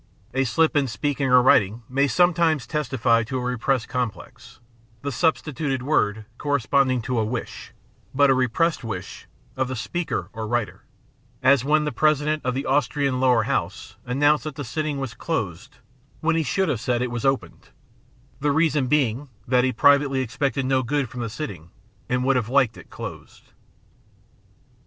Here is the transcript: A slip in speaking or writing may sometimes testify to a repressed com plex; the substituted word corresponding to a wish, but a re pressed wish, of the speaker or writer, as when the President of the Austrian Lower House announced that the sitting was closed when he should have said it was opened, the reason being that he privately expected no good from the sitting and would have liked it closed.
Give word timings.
A 0.33 0.45
slip 0.45 0.75
in 0.75 0.87
speaking 0.87 1.27
or 1.29 1.43
writing 1.43 1.83
may 1.87 2.07
sometimes 2.07 2.65
testify 2.65 3.21
to 3.21 3.37
a 3.37 3.41
repressed 3.41 3.87
com 3.87 4.09
plex; 4.09 4.57
the 5.03 5.11
substituted 5.11 5.83
word 5.83 6.25
corresponding 6.39 7.03
to 7.03 7.19
a 7.19 7.23
wish, 7.23 7.71
but 8.11 8.31
a 8.31 8.33
re 8.33 8.47
pressed 8.47 8.83
wish, 8.83 9.27
of 9.55 9.67
the 9.67 9.75
speaker 9.75 10.27
or 10.33 10.47
writer, 10.47 10.85
as 11.43 11.63
when 11.63 11.85
the 11.85 11.91
President 11.91 12.43
of 12.43 12.55
the 12.55 12.65
Austrian 12.65 13.19
Lower 13.19 13.43
House 13.43 13.95
announced 14.03 14.45
that 14.45 14.55
the 14.55 14.63
sitting 14.63 14.97
was 14.99 15.13
closed 15.13 15.77
when 16.19 16.35
he 16.35 16.41
should 16.41 16.67
have 16.67 16.81
said 16.81 17.03
it 17.03 17.11
was 17.11 17.23
opened, 17.23 17.69
the 18.39 18.51
reason 18.51 18.87
being 18.87 19.29
that 19.47 19.63
he 19.63 19.71
privately 19.71 20.21
expected 20.21 20.65
no 20.65 20.81
good 20.81 21.09
from 21.09 21.21
the 21.21 21.29
sitting 21.29 21.69
and 22.09 22.23
would 22.23 22.37
have 22.37 22.49
liked 22.49 22.75
it 22.75 22.89
closed. 22.89 23.51